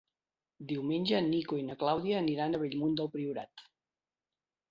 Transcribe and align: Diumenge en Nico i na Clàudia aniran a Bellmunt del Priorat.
Diumenge 0.69 1.17
en 1.23 1.27
Nico 1.33 1.59
i 1.59 1.65
na 1.67 1.75
Clàudia 1.83 2.17
aniran 2.21 2.57
a 2.59 2.63
Bellmunt 2.63 2.97
del 3.01 3.13
Priorat. 3.17 3.67